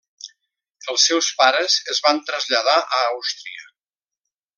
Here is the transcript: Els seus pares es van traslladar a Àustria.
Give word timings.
Els 0.93 1.03
seus 1.09 1.27
pares 1.41 1.75
es 1.93 1.99
van 2.05 2.21
traslladar 2.31 2.77
a 2.81 3.03
Àustria. 3.11 3.67